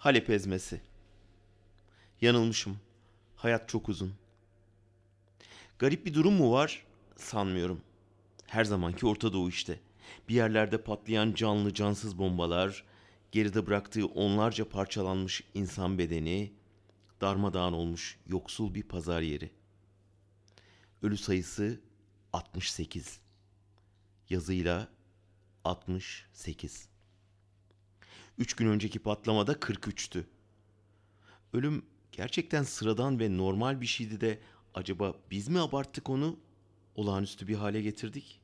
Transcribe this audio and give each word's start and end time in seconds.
Halep 0.00 0.30
ezmesi. 0.30 0.80
Yanılmışım. 2.20 2.78
Hayat 3.36 3.68
çok 3.68 3.88
uzun. 3.88 4.14
Garip 5.78 6.06
bir 6.06 6.14
durum 6.14 6.34
mu 6.34 6.52
var? 6.52 6.86
Sanmıyorum. 7.16 7.80
Her 8.46 8.64
zamanki 8.64 9.06
Orta 9.06 9.32
Doğu 9.32 9.48
işte. 9.48 9.80
Bir 10.28 10.34
yerlerde 10.34 10.82
patlayan 10.82 11.32
canlı 11.32 11.74
cansız 11.74 12.18
bombalar, 12.18 12.84
geride 13.32 13.66
bıraktığı 13.66 14.06
onlarca 14.06 14.68
parçalanmış 14.68 15.44
insan 15.54 15.98
bedeni, 15.98 16.52
darmadağın 17.20 17.72
olmuş 17.72 18.18
yoksul 18.26 18.74
bir 18.74 18.82
pazar 18.82 19.20
yeri. 19.20 19.50
Ölü 21.02 21.16
sayısı 21.16 21.80
68. 22.32 23.20
Yazıyla 24.30 24.88
68. 25.64 26.89
Üç 28.38 28.54
gün 28.54 28.66
önceki 28.66 28.98
patlamada 28.98 29.52
43'tü. 29.52 30.24
Ölüm 31.52 31.82
gerçekten 32.12 32.62
sıradan 32.62 33.20
ve 33.20 33.36
normal 33.36 33.80
bir 33.80 33.86
şeydi 33.86 34.20
de 34.20 34.38
acaba 34.74 35.14
biz 35.30 35.48
mi 35.48 35.60
abarttık 35.60 36.10
onu? 36.10 36.36
Olağanüstü 36.94 37.48
bir 37.48 37.54
hale 37.54 37.82
getirdik. 37.82 38.40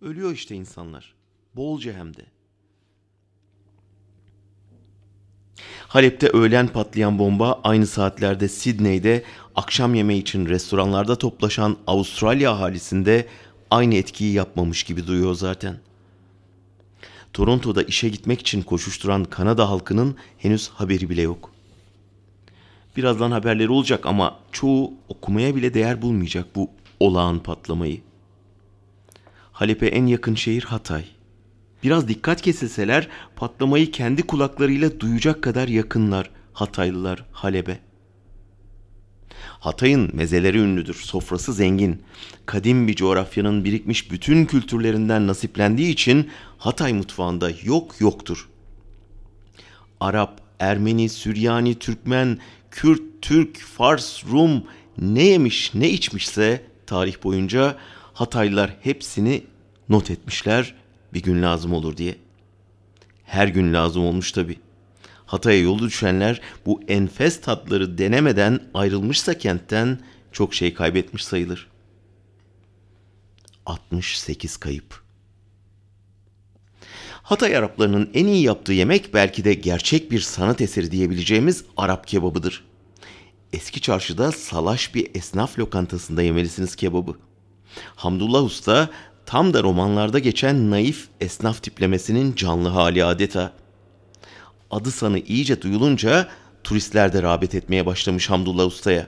Ölüyor 0.00 0.32
işte 0.32 0.54
insanlar. 0.54 1.14
Bolca 1.56 1.92
hem 1.92 2.16
de. 2.16 2.26
Halep'te 5.88 6.28
öğlen 6.28 6.68
patlayan 6.68 7.18
bomba 7.18 7.60
aynı 7.64 7.86
saatlerde 7.86 8.48
Sidney'de 8.48 9.24
akşam 9.54 9.94
yemeği 9.94 10.22
için 10.22 10.46
restoranlarda 10.46 11.16
toplaşan 11.16 11.76
Avustralya 11.86 12.52
ahalisinde 12.52 13.28
aynı 13.70 13.94
etkiyi 13.94 14.32
yapmamış 14.32 14.82
gibi 14.82 15.06
duyuyor 15.06 15.34
zaten. 15.34 15.78
Toronto'da 17.32 17.82
işe 17.82 18.08
gitmek 18.08 18.40
için 18.40 18.62
koşuşturan 18.62 19.24
Kanada 19.24 19.70
halkının 19.70 20.16
henüz 20.38 20.68
haberi 20.68 21.10
bile 21.10 21.22
yok. 21.22 21.52
Birazdan 22.96 23.30
haberleri 23.30 23.70
olacak 23.70 24.06
ama 24.06 24.38
çoğu 24.52 24.94
okumaya 25.08 25.56
bile 25.56 25.74
değer 25.74 26.02
bulmayacak 26.02 26.56
bu 26.56 26.70
olağan 27.00 27.38
patlamayı. 27.42 28.00
Halep'e 29.52 29.86
en 29.86 30.06
yakın 30.06 30.34
şehir 30.34 30.62
Hatay. 30.62 31.04
Biraz 31.82 32.08
dikkat 32.08 32.42
kesilseler 32.42 33.08
patlamayı 33.36 33.90
kendi 33.90 34.22
kulaklarıyla 34.22 35.00
duyacak 35.00 35.42
kadar 35.42 35.68
yakınlar 35.68 36.30
Hataylılar 36.52 37.24
Halep'e. 37.32 37.87
Hatay'ın 39.60 40.10
mezeleri 40.12 40.58
ünlüdür, 40.58 40.94
sofrası 40.94 41.52
zengin. 41.52 42.02
Kadim 42.46 42.88
bir 42.88 42.94
coğrafyanın 42.94 43.64
birikmiş 43.64 44.10
bütün 44.10 44.44
kültürlerinden 44.44 45.26
nasiplendiği 45.26 45.92
için 45.92 46.30
Hatay 46.58 46.92
mutfağında 46.92 47.50
yok 47.64 48.00
yoktur. 48.00 48.48
Arap, 50.00 50.40
Ermeni, 50.58 51.08
Süryani, 51.08 51.74
Türkmen, 51.74 52.38
Kürt, 52.70 53.02
Türk, 53.22 53.58
Fars, 53.60 54.24
Rum 54.24 54.64
ne 54.98 55.22
yemiş 55.22 55.74
ne 55.74 55.88
içmişse 55.88 56.62
tarih 56.86 57.24
boyunca 57.24 57.76
Hataylılar 58.12 58.76
hepsini 58.82 59.42
not 59.88 60.10
etmişler 60.10 60.74
bir 61.14 61.22
gün 61.22 61.42
lazım 61.42 61.72
olur 61.72 61.96
diye. 61.96 62.16
Her 63.24 63.48
gün 63.48 63.72
lazım 63.72 64.04
olmuş 64.04 64.32
tabi. 64.32 64.58
Hatay'a 65.28 65.60
yolu 65.62 65.86
düşenler 65.86 66.40
bu 66.66 66.80
enfes 66.88 67.40
tatları 67.40 67.98
denemeden 67.98 68.60
ayrılmışsa 68.74 69.38
kentten 69.38 69.98
çok 70.32 70.54
şey 70.54 70.74
kaybetmiş 70.74 71.24
sayılır. 71.24 71.68
68 73.66 74.56
kayıp. 74.56 75.02
Hatay 77.22 77.56
Araplarının 77.56 78.10
en 78.14 78.26
iyi 78.26 78.42
yaptığı 78.42 78.72
yemek 78.72 79.14
belki 79.14 79.44
de 79.44 79.54
gerçek 79.54 80.10
bir 80.10 80.20
sanat 80.20 80.60
eseri 80.60 80.90
diyebileceğimiz 80.90 81.64
Arap 81.76 82.06
kebabıdır. 82.06 82.64
Eski 83.52 83.80
çarşıda 83.80 84.32
salaş 84.32 84.94
bir 84.94 85.10
esnaf 85.14 85.58
lokantasında 85.58 86.22
yemelisiniz 86.22 86.76
kebabı. 86.76 87.14
Hamdullah 87.96 88.44
Usta 88.44 88.90
tam 89.26 89.54
da 89.54 89.62
romanlarda 89.62 90.18
geçen 90.18 90.70
naif 90.70 91.08
esnaf 91.20 91.62
tiplemesinin 91.62 92.34
canlı 92.34 92.68
hali 92.68 93.04
adeta. 93.04 93.57
Adı 94.70 94.90
sanı 94.90 95.18
iyice 95.18 95.62
duyulunca 95.62 96.28
turistler 96.64 97.12
de 97.12 97.22
rağbet 97.22 97.54
etmeye 97.54 97.86
başlamış 97.86 98.30
Hamdullah 98.30 98.66
Usta'ya. 98.66 99.06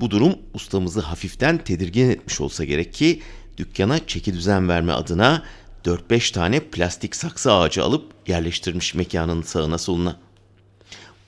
Bu 0.00 0.10
durum 0.10 0.38
ustamızı 0.54 1.00
hafiften 1.00 1.58
tedirgin 1.58 2.10
etmiş 2.10 2.40
olsa 2.40 2.64
gerek 2.64 2.92
ki 2.92 3.22
dükkana 3.56 4.06
çeki 4.06 4.34
düzen 4.34 4.68
verme 4.68 4.92
adına 4.92 5.42
4-5 5.84 6.32
tane 6.32 6.60
plastik 6.60 7.16
saksı 7.16 7.52
ağacı 7.52 7.84
alıp 7.84 8.12
yerleştirmiş 8.26 8.94
mekanın 8.94 9.42
sağına 9.42 9.78
soluna. 9.78 10.16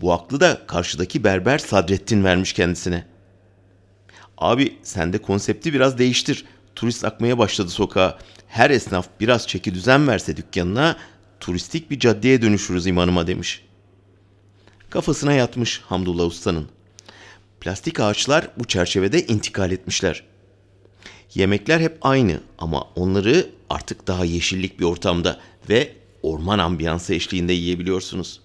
Bu 0.01 0.13
aklı 0.13 0.41
da 0.41 0.67
karşıdaki 0.67 1.25
berber 1.25 1.59
Sadrettin 1.59 2.25
vermiş 2.25 2.53
kendisine. 2.53 3.07
Abi 4.39 4.79
sen 4.83 5.13
de 5.13 5.19
konsepti 5.19 5.75
biraz 5.75 5.99
değiştir. 5.99 6.45
Turist 6.75 7.05
akmaya 7.05 7.39
başladı 7.39 7.71
sokağa. 7.71 8.19
Her 8.49 8.71
esnaf 8.71 9.09
biraz 9.21 9.49
çeki 9.49 9.75
düzen 9.75 10.09
verse 10.09 10.37
dükkanına 10.37 10.97
turistik 11.41 11.91
bir 11.91 11.99
caddeye 11.99 12.43
dönüşürüz 12.43 12.87
imanıma 12.87 13.27
demiş. 13.27 13.63
Kafasına 14.91 15.33
yatmış 15.33 15.81
Hamdullah 15.81 16.27
Usta'nın. 16.27 16.69
Plastik 17.61 18.01
ağaçlar 18.01 18.51
bu 18.59 18.65
çerçevede 18.65 19.27
intikal 19.27 19.71
etmişler. 19.71 20.25
Yemekler 21.35 21.81
hep 21.81 21.99
aynı 22.03 22.41
ama 22.59 22.81
onları 22.81 23.51
artık 23.71 24.07
daha 24.07 24.25
yeşillik 24.25 24.81
bir 24.81 24.85
ortamda 24.85 25.41
ve 25.69 25.93
orman 26.23 26.59
ambiyansı 26.59 27.15
eşliğinde 27.15 27.53
yiyebiliyorsunuz. 27.53 28.41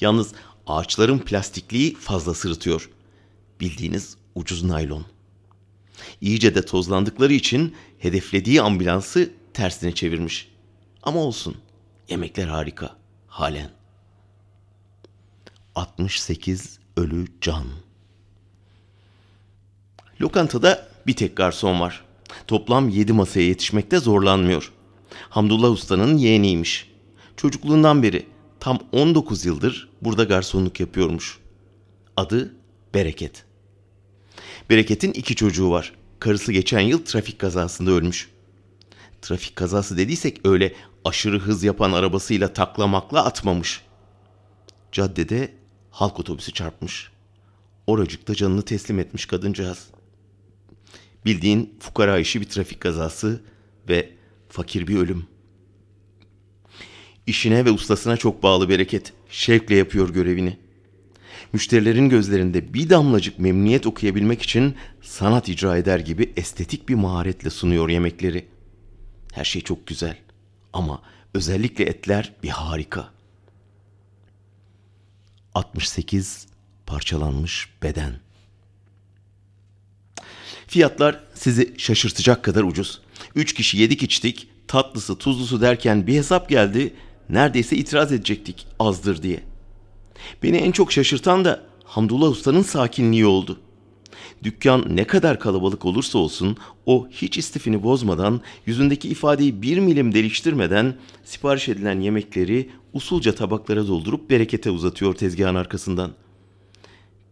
Yalnız 0.00 0.32
ağaçların 0.66 1.18
plastikliği 1.18 1.94
fazla 1.94 2.34
sırıtıyor. 2.34 2.90
Bildiğiniz 3.60 4.16
ucuz 4.34 4.62
naylon. 4.62 5.04
İyice 6.20 6.54
de 6.54 6.64
tozlandıkları 6.64 7.32
için 7.32 7.74
hedeflediği 7.98 8.62
ambulansı 8.62 9.30
tersine 9.54 9.94
çevirmiş. 9.94 10.49
Ama 11.02 11.20
olsun. 11.20 11.56
Yemekler 12.08 12.48
harika. 12.48 12.96
Halen. 13.26 13.70
68 15.74 16.78
ölü 16.96 17.26
can. 17.40 17.64
Lokantada 20.20 20.88
bir 21.06 21.16
tek 21.16 21.36
garson 21.36 21.80
var. 21.80 22.04
Toplam 22.46 22.88
7 22.88 23.12
masaya 23.12 23.46
yetişmekte 23.46 23.98
zorlanmıyor. 23.98 24.72
Hamdullah 25.30 25.70
Usta'nın 25.70 26.16
yeğeniymiş. 26.16 26.90
Çocukluğundan 27.36 28.02
beri 28.02 28.26
tam 28.60 28.78
19 28.92 29.44
yıldır 29.44 29.88
burada 30.02 30.24
garsonluk 30.24 30.80
yapıyormuş. 30.80 31.38
Adı 32.16 32.54
Bereket. 32.94 33.44
Bereket'in 34.70 35.12
iki 35.12 35.34
çocuğu 35.34 35.70
var. 35.70 35.92
Karısı 36.18 36.52
geçen 36.52 36.80
yıl 36.80 37.04
trafik 37.04 37.38
kazasında 37.38 37.90
ölmüş. 37.90 38.30
Trafik 39.22 39.56
kazası 39.56 39.96
dediysek 39.96 40.40
öyle 40.44 40.74
aşırı 41.04 41.38
hız 41.38 41.64
yapan 41.64 41.92
arabasıyla 41.92 42.52
taklamakla 42.52 43.24
atmamış. 43.24 43.82
Caddede 44.92 45.54
halk 45.90 46.20
otobüsü 46.20 46.52
çarpmış. 46.52 47.10
Oracıkta 47.86 48.34
canını 48.34 48.62
teslim 48.62 48.98
etmiş 48.98 49.26
kadıncağız. 49.26 49.86
Bildiğin 51.24 51.74
fukara 51.80 52.18
işi 52.18 52.40
bir 52.40 52.48
trafik 52.48 52.80
kazası 52.80 53.42
ve 53.88 54.12
fakir 54.48 54.86
bir 54.86 54.96
ölüm. 54.96 55.26
İşine 57.26 57.64
ve 57.64 57.70
ustasına 57.70 58.16
çok 58.16 58.42
bağlı 58.42 58.68
bereket. 58.68 59.12
Şevkle 59.30 59.76
yapıyor 59.76 60.10
görevini. 60.10 60.58
Müşterilerin 61.52 62.08
gözlerinde 62.08 62.74
bir 62.74 62.90
damlacık 62.90 63.38
memnuniyet 63.38 63.86
okuyabilmek 63.86 64.42
için 64.42 64.74
sanat 65.02 65.48
icra 65.48 65.76
eder 65.76 65.98
gibi 65.98 66.32
estetik 66.36 66.88
bir 66.88 66.94
maharetle 66.94 67.50
sunuyor 67.50 67.88
yemekleri. 67.88 68.46
Her 69.32 69.44
şey 69.44 69.62
çok 69.62 69.86
güzel 69.86 70.16
ama 70.72 71.02
özellikle 71.34 71.84
etler 71.84 72.32
bir 72.42 72.48
harika. 72.48 73.10
68 75.54 76.46
parçalanmış 76.86 77.68
beden. 77.82 78.20
Fiyatlar 80.66 81.20
sizi 81.34 81.74
şaşırtacak 81.78 82.44
kadar 82.44 82.62
ucuz. 82.62 83.00
Üç 83.34 83.54
kişi 83.54 83.78
yedik 83.78 84.02
içtik, 84.02 84.48
tatlısı 84.68 85.18
tuzlusu 85.18 85.60
derken 85.60 86.06
bir 86.06 86.14
hesap 86.14 86.48
geldi, 86.48 86.94
neredeyse 87.28 87.76
itiraz 87.76 88.12
edecektik 88.12 88.66
azdır 88.78 89.22
diye. 89.22 89.42
Beni 90.42 90.56
en 90.56 90.72
çok 90.72 90.92
şaşırtan 90.92 91.44
da 91.44 91.64
Hamdullah 91.84 92.30
Usta'nın 92.30 92.62
sakinliği 92.62 93.26
oldu. 93.26 93.60
Dükkan 94.42 94.96
ne 94.96 95.04
kadar 95.04 95.40
kalabalık 95.40 95.84
olursa 95.84 96.18
olsun 96.18 96.56
o 96.86 97.08
hiç 97.10 97.38
istifini 97.38 97.82
bozmadan, 97.82 98.40
yüzündeki 98.66 99.08
ifadeyi 99.08 99.62
bir 99.62 99.78
milim 99.78 100.14
değiştirmeden 100.14 100.94
sipariş 101.24 101.68
edilen 101.68 102.00
yemekleri 102.00 102.70
usulca 102.92 103.34
tabaklara 103.34 103.86
doldurup 103.86 104.30
berekete 104.30 104.70
uzatıyor 104.70 105.14
tezgahın 105.14 105.54
arkasından. 105.54 106.10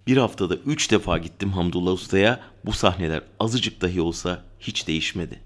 Bir 0.06 0.16
haftada 0.16 0.56
üç 0.56 0.90
defa 0.90 1.19
gittim 1.19 1.52
Hamdullah 1.52 1.93
Usta'ya, 1.93 2.40
bu 2.64 2.72
sahneler 2.72 3.22
azıcık 3.40 3.81
dahi 3.81 4.00
olsa 4.00 4.44
hiç 4.60 4.88
değişmedi. 4.88 5.40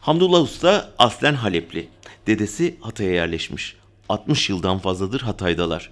Hamdullah 0.00 0.42
Usta 0.42 0.92
aslen 0.98 1.34
Halepli. 1.34 1.88
Dedesi 2.26 2.76
Hatay'a 2.80 3.12
yerleşmiş. 3.12 3.76
60 4.08 4.50
yıldan 4.50 4.78
fazladır 4.78 5.20
Hatay'dalar. 5.20 5.90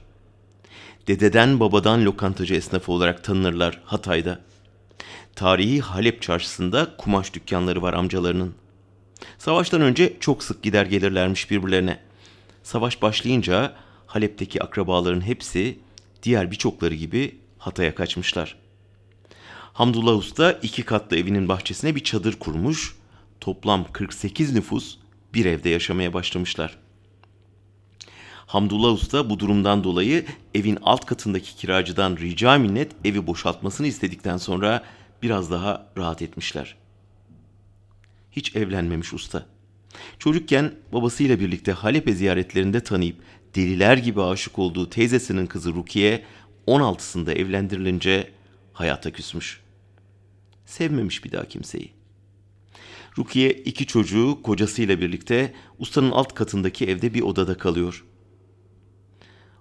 Dededen 1.10 1.60
babadan 1.60 2.04
lokantacı 2.04 2.54
esnafı 2.54 2.92
olarak 2.92 3.24
tanınırlar 3.24 3.80
Hatay'da. 3.84 4.40
Tarihi 5.34 5.80
Halep 5.80 6.22
çarşısında 6.22 6.96
kumaş 6.98 7.34
dükkanları 7.34 7.82
var 7.82 7.94
amcalarının. 7.94 8.54
Savaştan 9.38 9.80
önce 9.80 10.16
çok 10.20 10.44
sık 10.44 10.62
gider 10.62 10.86
gelirlermiş 10.86 11.50
birbirlerine. 11.50 12.00
Savaş 12.62 13.02
başlayınca 13.02 13.74
Halep'teki 14.06 14.62
akrabaların 14.62 15.20
hepsi 15.20 15.78
diğer 16.22 16.50
birçokları 16.50 16.94
gibi 16.94 17.38
Hatay'a 17.58 17.94
kaçmışlar. 17.94 18.56
Hamdullah 19.72 20.16
Usta 20.16 20.52
iki 20.52 20.82
katlı 20.82 21.16
evinin 21.16 21.48
bahçesine 21.48 21.94
bir 21.94 22.04
çadır 22.04 22.38
kurmuş. 22.38 22.96
Toplam 23.40 23.86
48 23.92 24.54
nüfus 24.54 24.98
bir 25.34 25.44
evde 25.44 25.68
yaşamaya 25.68 26.12
başlamışlar. 26.12 26.78
Hamdullah 28.50 28.92
Usta 28.92 29.30
bu 29.30 29.38
durumdan 29.38 29.84
dolayı 29.84 30.24
evin 30.54 30.78
alt 30.82 31.06
katındaki 31.06 31.56
kiracıdan 31.56 32.16
rica 32.16 32.58
minnet 32.58 32.92
evi 33.04 33.26
boşaltmasını 33.26 33.86
istedikten 33.86 34.36
sonra 34.36 34.84
biraz 35.22 35.50
daha 35.50 35.86
rahat 35.96 36.22
etmişler. 36.22 36.76
Hiç 38.32 38.56
evlenmemiş 38.56 39.12
usta. 39.12 39.46
Çocukken 40.18 40.74
babasıyla 40.92 41.40
birlikte 41.40 41.72
Halep'e 41.72 42.12
ziyaretlerinde 42.12 42.80
tanıyıp 42.84 43.16
deliler 43.54 43.96
gibi 43.96 44.22
aşık 44.22 44.58
olduğu 44.58 44.90
teyzesinin 44.90 45.46
kızı 45.46 45.74
Rukiye 45.74 46.24
16'sında 46.66 47.32
evlendirilince 47.32 48.30
hayata 48.72 49.10
küsmüş. 49.10 49.60
Sevmemiş 50.66 51.24
bir 51.24 51.32
daha 51.32 51.44
kimseyi. 51.44 51.90
Rukiye 53.18 53.50
iki 53.50 53.86
çocuğu 53.86 54.38
kocasıyla 54.42 55.00
birlikte 55.00 55.54
ustanın 55.78 56.10
alt 56.10 56.34
katındaki 56.34 56.86
evde 56.86 57.14
bir 57.14 57.22
odada 57.22 57.58
kalıyor. 57.58 58.04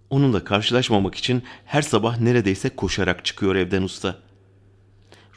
Onunla 0.10 0.44
karşılaşmamak 0.44 1.16
için 1.16 1.44
her 1.66 1.82
sabah 1.82 2.20
neredeyse 2.20 2.70
koşarak 2.70 3.26
çıkıyor 3.26 3.56
evden 3.56 3.82
usta. 3.82 4.20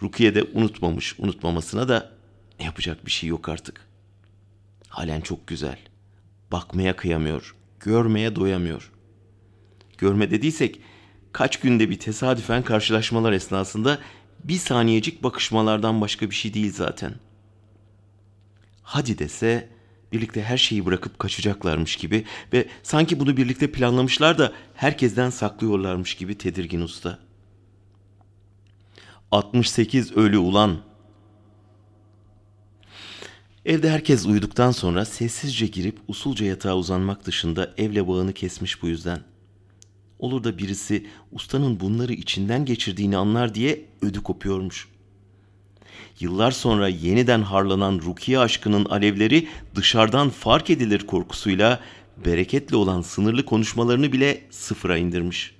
Rukiye 0.02 0.34
de 0.34 0.44
unutmamış, 0.54 1.18
unutmamasına 1.18 1.88
da 1.88 2.12
yapacak 2.60 3.06
bir 3.06 3.10
şey 3.10 3.28
yok 3.28 3.48
artık. 3.48 3.86
Halen 4.88 5.20
çok 5.20 5.46
güzel. 5.46 5.78
Bakmaya 6.52 6.96
kıyamıyor, 6.96 7.56
görmeye 7.80 8.36
doyamıyor. 8.36 8.92
Görme 9.98 10.30
dediysek 10.30 10.80
kaç 11.32 11.60
günde 11.60 11.90
bir 11.90 11.98
tesadüfen 11.98 12.62
karşılaşmalar 12.62 13.32
esnasında 13.32 13.98
bir 14.44 14.56
saniyecik 14.58 15.22
bakışmalardan 15.22 16.00
başka 16.00 16.30
bir 16.30 16.34
şey 16.34 16.54
değil 16.54 16.72
zaten. 16.72 17.14
Hadi 18.82 19.18
dese 19.18 19.68
birlikte 20.12 20.42
her 20.42 20.56
şeyi 20.56 20.86
bırakıp 20.86 21.18
kaçacaklarmış 21.18 21.96
gibi 21.96 22.24
ve 22.52 22.68
sanki 22.82 23.20
bunu 23.20 23.36
birlikte 23.36 23.72
planlamışlar 23.72 24.38
da 24.38 24.52
herkesten 24.74 25.30
saklıyorlarmış 25.30 26.14
gibi 26.14 26.38
tedirgin 26.38 26.80
usta. 26.80 27.18
68 29.30 30.12
ölü 30.12 30.38
ulan. 30.38 30.78
Evde 33.64 33.90
herkes 33.90 34.26
uyuduktan 34.26 34.70
sonra 34.70 35.04
sessizce 35.04 35.66
girip 35.66 35.98
usulca 36.08 36.46
yatağa 36.46 36.76
uzanmak 36.76 37.26
dışında 37.26 37.74
evle 37.78 38.08
bağını 38.08 38.32
kesmiş 38.32 38.82
bu 38.82 38.88
yüzden. 38.88 39.20
Olur 40.18 40.44
da 40.44 40.58
birisi 40.58 41.06
ustanın 41.32 41.80
bunları 41.80 42.12
içinden 42.12 42.64
geçirdiğini 42.64 43.16
anlar 43.16 43.54
diye 43.54 43.84
ödü 44.02 44.22
kopuyormuş. 44.22 44.88
Yıllar 46.20 46.50
sonra 46.50 46.88
yeniden 46.88 47.42
harlanan 47.42 48.00
Rukiye 48.04 48.38
aşkının 48.38 48.84
alevleri 48.84 49.48
dışarıdan 49.74 50.30
fark 50.30 50.70
edilir 50.70 51.06
korkusuyla 51.06 51.80
bereketli 52.24 52.76
olan 52.76 53.02
sınırlı 53.02 53.44
konuşmalarını 53.44 54.12
bile 54.12 54.46
sıfıra 54.50 54.96
indirmiş. 54.96 55.54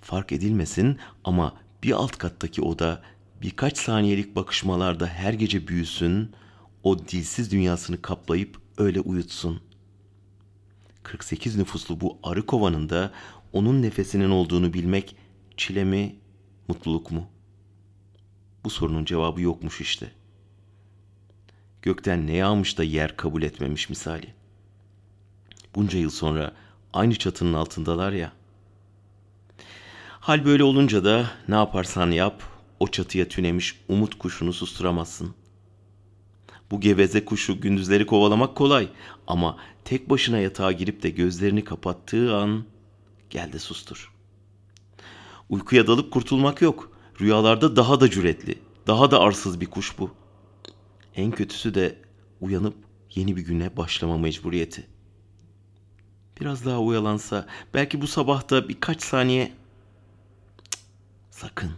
Fark 0.00 0.32
edilmesin 0.32 0.98
ama 1.24 1.54
bir 1.82 1.92
alt 1.92 2.18
kattaki 2.18 2.62
oda 2.62 3.02
birkaç 3.42 3.78
saniyelik 3.78 4.36
bakışmalarda 4.36 5.06
her 5.06 5.32
gece 5.32 5.68
büyüsün, 5.68 6.32
o 6.82 6.98
dilsiz 6.98 7.52
dünyasını 7.52 8.02
kaplayıp 8.02 8.56
öyle 8.78 9.00
uyutsun. 9.00 9.60
48 11.02 11.56
nüfuslu 11.56 12.00
bu 12.00 12.18
arı 12.22 12.46
kovanında 12.46 13.12
onun 13.52 13.82
nefesinin 13.82 14.30
olduğunu 14.30 14.72
bilmek 14.72 15.16
çile 15.56 15.84
mi, 15.84 16.16
mutluluk 16.68 17.10
mu? 17.10 17.33
Bu 18.64 18.70
sorunun 18.70 19.04
cevabı 19.04 19.40
yokmuş 19.40 19.80
işte. 19.80 20.10
Gökten 21.82 22.26
ne 22.26 22.32
yağmış 22.32 22.78
da 22.78 22.84
yer 22.84 23.16
kabul 23.16 23.42
etmemiş 23.42 23.88
misali. 23.88 24.34
Bunca 25.74 25.98
yıl 25.98 26.10
sonra 26.10 26.52
aynı 26.92 27.14
çatının 27.14 27.52
altındalar 27.52 28.12
ya. 28.12 28.32
Hal 30.20 30.44
böyle 30.44 30.64
olunca 30.64 31.04
da 31.04 31.30
ne 31.48 31.54
yaparsan 31.54 32.10
yap 32.10 32.42
o 32.80 32.88
çatıya 32.88 33.28
tünemiş 33.28 33.80
umut 33.88 34.18
kuşunu 34.18 34.52
susturamazsın. 34.52 35.34
Bu 36.70 36.80
geveze 36.80 37.24
kuşu 37.24 37.60
gündüzleri 37.60 38.06
kovalamak 38.06 38.56
kolay 38.56 38.88
ama 39.26 39.58
tek 39.84 40.10
başına 40.10 40.38
yatağa 40.38 40.72
girip 40.72 41.02
de 41.02 41.10
gözlerini 41.10 41.64
kapattığı 41.64 42.36
an 42.36 42.64
gel 43.30 43.52
de 43.52 43.58
sustur. 43.58 44.12
Uykuya 45.48 45.86
dalıp 45.86 46.12
kurtulmak 46.12 46.62
yok. 46.62 46.93
Rüyalarda 47.20 47.76
daha 47.76 48.00
da 48.00 48.10
cüretli, 48.10 48.58
daha 48.86 49.10
da 49.10 49.20
arsız 49.20 49.60
bir 49.60 49.66
kuş 49.66 49.98
bu. 49.98 50.10
En 51.16 51.30
kötüsü 51.30 51.74
de 51.74 51.96
uyanıp 52.40 52.74
yeni 53.14 53.36
bir 53.36 53.42
güne 53.42 53.76
başlama 53.76 54.18
mecburiyeti. 54.18 54.86
Biraz 56.40 56.64
daha 56.64 56.80
uyalansa 56.80 57.46
belki 57.74 58.00
bu 58.00 58.06
sabahta 58.06 58.68
birkaç 58.68 59.02
saniye 59.02 59.52
sakın. 61.30 61.70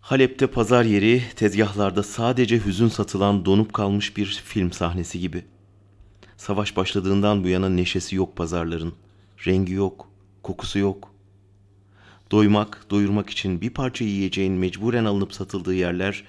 Halep'te 0.00 0.46
pazar 0.46 0.84
yeri 0.84 1.22
tezgahlarda 1.36 2.02
sadece 2.02 2.64
hüzün 2.64 2.88
satılan 2.88 3.44
donup 3.44 3.72
kalmış 3.72 4.16
bir 4.16 4.42
film 4.44 4.72
sahnesi 4.72 5.20
gibi. 5.20 5.44
Savaş 6.36 6.76
başladığından 6.76 7.44
bu 7.44 7.48
yana 7.48 7.68
neşesi 7.68 8.16
yok 8.16 8.36
pazarların. 8.36 8.94
Rengi 9.46 9.72
yok, 9.72 10.08
kokusu 10.42 10.78
yok. 10.78 11.11
Doymak, 12.32 12.86
doyurmak 12.90 13.30
için 13.30 13.60
bir 13.60 13.70
parça 13.70 14.04
yiyeceğin 14.04 14.52
mecburen 14.52 15.04
alınıp 15.04 15.34
satıldığı 15.34 15.74
yerler 15.74 16.24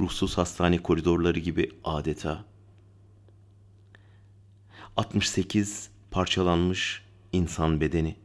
ruhsuz 0.00 0.38
hastane 0.38 0.78
koridorları 0.78 1.38
gibi 1.38 1.70
adeta. 1.84 2.44
68 4.96 5.90
parçalanmış 6.10 7.02
insan 7.32 7.80
bedeni. 7.80 8.16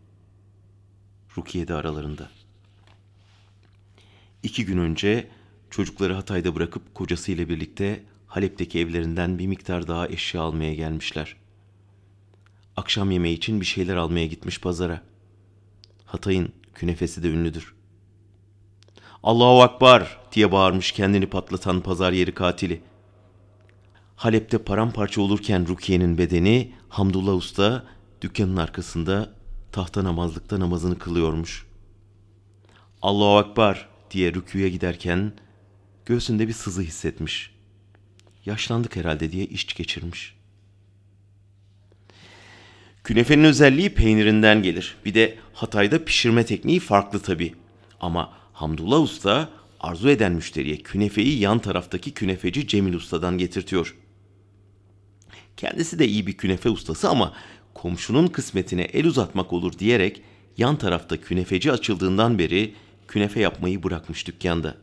Rukiye 1.38 1.68
de 1.68 1.74
aralarında. 1.74 2.30
İki 4.44 4.66
gün 4.66 4.78
önce 4.78 5.28
çocukları 5.70 6.14
Hatay'da 6.14 6.56
bırakıp 6.56 6.96
kocasıyla 6.96 7.50
birlikte 7.50 8.04
Halep'teki 8.28 8.80
evlerinden 8.80 9.40
bir 9.40 9.48
miktar 9.48 9.88
daha 9.88 10.08
eşya 10.08 10.42
almaya 10.42 10.74
gelmişler. 10.74 11.36
Akşam 12.76 13.12
yemeği 13.12 13.38
için 13.38 13.62
bir 13.62 13.66
şeyler 13.66 13.96
almaya 13.96 14.26
gitmiş 14.26 14.62
pazara. 14.62 15.02
Hatay'ın 16.06 16.61
künefesi 16.74 17.24
de 17.24 17.30
ünlüdür. 17.30 17.74
Allahu 19.24 19.62
Akbar 19.62 20.20
diye 20.32 20.52
bağırmış 20.52 20.92
kendini 20.92 21.26
patlatan 21.28 21.82
pazar 21.82 22.12
yeri 22.12 22.34
katili. 22.34 22.82
Halep'te 24.16 24.58
paramparça 24.58 25.22
olurken 25.22 25.68
Rukiye'nin 25.68 26.18
bedeni 26.18 26.74
Hamdullah 26.90 27.36
Usta 27.36 27.84
dükkanın 28.22 28.58
arkasında 28.58 29.34
tahta 29.72 30.04
namazlıkta 30.04 30.60
namazını 30.60 31.00
kılıyormuş. 31.00 31.66
Allahu 33.02 33.38
Akbar 33.38 33.90
diye 34.12 34.34
rüküye 34.34 34.70
giderken 34.70 35.34
göğsünde 36.06 36.48
bir 36.48 36.54
sızı 36.54 36.82
hissetmiş. 36.82 37.56
Yaşlandık 38.46 38.96
herhalde 38.96 39.32
diye 39.32 39.46
iş 39.46 39.74
geçirmiş. 39.74 40.41
Künefenin 43.04 43.44
özelliği 43.44 43.90
peynirinden 43.90 44.64
gelir. 44.64 44.96
Bir 45.06 45.14
de 45.14 45.38
Hatay'da 45.54 46.06
pişirme 46.06 46.46
tekniği 46.46 46.80
farklı 46.80 47.20
tabii. 47.20 47.56
Ama 48.00 48.34
Hamdullah 48.54 49.02
Usta 49.02 49.50
arzu 49.80 50.10
eden 50.10 50.32
müşteriye 50.32 50.78
künefeyi 50.78 51.40
yan 51.40 51.60
taraftaki 51.60 52.12
künefeci 52.12 52.68
Cemil 52.68 52.94
Usta'dan 52.94 53.38
getirtiyor. 53.38 53.96
Kendisi 55.58 56.00
de 56.00 56.08
iyi 56.08 56.28
bir 56.28 56.38
künefe 56.38 56.70
ustası 56.70 57.10
ama 57.10 57.34
komşunun 57.74 58.28
kısmetine 58.28 58.82
el 58.82 59.06
uzatmak 59.06 59.54
olur 59.54 59.80
diyerek 59.80 60.22
yan 60.58 60.76
tarafta 60.76 61.22
künefeci 61.22 61.72
açıldığından 61.72 62.40
beri 62.40 62.74
künefe 63.08 63.40
yapmayı 63.40 63.84
bırakmış 63.84 64.28
dükkanda. 64.28 64.78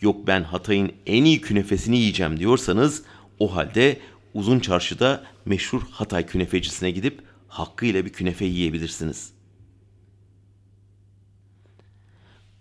Yok 0.00 0.26
ben 0.26 0.42
Hatay'ın 0.42 0.92
en 1.06 1.24
iyi 1.24 1.40
künefesini 1.40 1.98
yiyeceğim 1.98 2.40
diyorsanız 2.40 3.02
o 3.38 3.56
halde 3.56 3.98
uzun 4.36 4.60
çarşıda 4.60 5.24
meşhur 5.44 5.82
Hatay 5.90 6.26
künefecisine 6.26 6.90
gidip 6.90 7.22
hakkıyla 7.48 8.04
bir 8.04 8.12
künefe 8.12 8.44
yiyebilirsiniz. 8.44 9.32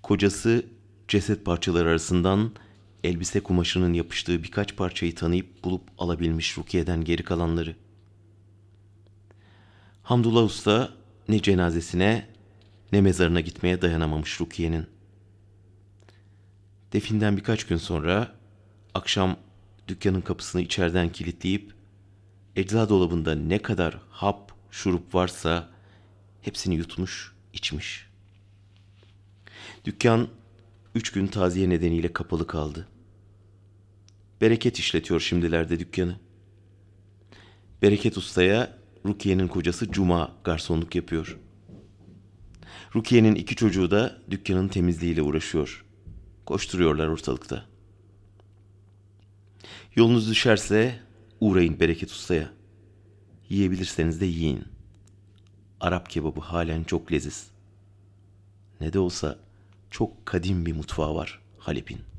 Kocası 0.03 0.65
ceset 1.07 1.45
parçaları 1.45 1.89
arasından 1.89 2.51
elbise 3.03 3.39
kumaşının 3.39 3.93
yapıştığı 3.93 4.43
birkaç 4.43 4.75
parçayı 4.75 5.15
tanıyıp 5.15 5.63
bulup 5.63 5.81
alabilmiş 5.97 6.57
Rukiye'den 6.57 7.03
geri 7.03 7.23
kalanları. 7.23 7.75
Hamdullah 10.03 10.43
Usta 10.43 10.89
ne 11.27 11.41
cenazesine 11.41 12.27
ne 12.91 13.01
mezarına 13.01 13.39
gitmeye 13.39 13.81
dayanamamış 13.81 14.41
Rukiye'nin. 14.41 14.85
Definden 16.93 17.37
birkaç 17.37 17.63
gün 17.63 17.77
sonra 17.77 18.35
akşam 18.93 19.37
dükkanın 19.87 20.21
kapısını 20.21 20.61
içeriden 20.61 21.11
kilitleyip 21.11 21.73
ecza 22.55 22.89
dolabında 22.89 23.35
ne 23.35 23.61
kadar 23.61 23.99
hap, 24.09 24.51
şurup 24.71 25.15
varsa 25.15 25.69
hepsini 26.41 26.75
yutmuş, 26.75 27.33
içmiş. 27.53 28.07
Dükkan 29.85 30.27
üç 30.95 31.11
gün 31.11 31.27
taziye 31.27 31.69
nedeniyle 31.69 32.13
kapalı 32.13 32.47
kaldı. 32.47 32.87
Bereket 34.41 34.79
işletiyor 34.79 35.19
şimdilerde 35.19 35.79
dükkanı. 35.79 36.19
Bereket 37.81 38.17
Usta'ya 38.17 38.77
Rukiye'nin 39.05 39.47
kocası 39.47 39.91
Cuma 39.91 40.31
garsonluk 40.43 40.95
yapıyor. 40.95 41.37
Rukiye'nin 42.95 43.35
iki 43.35 43.55
çocuğu 43.55 43.91
da 43.91 44.21
dükkanın 44.31 44.67
temizliğiyle 44.67 45.21
uğraşıyor. 45.21 45.85
Koşturuyorlar 46.45 47.07
ortalıkta. 47.07 47.74
Yolunuz 49.95 50.29
düşerse 50.29 50.99
uğrayın 51.39 51.79
Bereket 51.79 52.11
Usta'ya. 52.11 52.51
Yiyebilirseniz 53.49 54.21
de 54.21 54.25
yiyin. 54.25 54.63
Arap 55.79 56.09
kebabı 56.09 56.41
halen 56.41 56.83
çok 56.83 57.11
leziz. 57.11 57.47
Ne 58.81 58.93
de 58.93 58.99
olsa 58.99 59.39
çok 59.91 60.25
kadim 60.25 60.65
bir 60.65 60.73
mutfağı 60.73 61.15
var 61.15 61.41
Halep'in. 61.57 62.14